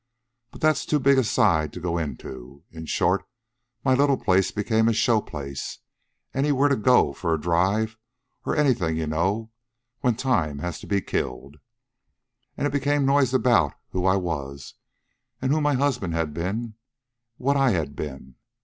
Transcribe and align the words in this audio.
But 0.49 0.61
that's 0.61 0.83
too 0.87 0.97
big 0.99 1.19
a 1.19 1.23
side 1.23 1.71
to 1.73 1.79
go 1.79 1.99
into. 1.99 2.63
In 2.71 2.87
short, 2.87 3.23
my 3.85 3.93
little 3.93 4.17
place 4.17 4.49
became 4.49 4.87
a 4.87 4.93
show 4.93 5.21
place 5.21 5.77
anywhere 6.33 6.69
to 6.69 6.75
go, 6.75 7.13
for 7.13 7.35
a 7.35 7.39
drive 7.39 7.99
or 8.43 8.55
anything, 8.55 8.97
you 8.97 9.05
know, 9.05 9.51
when 9.99 10.15
time 10.15 10.57
has 10.57 10.79
to 10.79 10.87
be 10.87 11.01
killed. 11.01 11.57
And 12.57 12.65
it 12.65 12.73
became 12.73 13.05
noised 13.05 13.35
about 13.35 13.73
who 13.91 14.07
I 14.07 14.15
was, 14.15 14.73
and 15.39 15.51
who 15.51 15.61
my 15.61 15.73
husband 15.75 16.15
had 16.15 16.33
been, 16.33 16.73
what 17.37 17.55
I 17.55 17.69
had 17.69 17.95
been. 17.95 18.37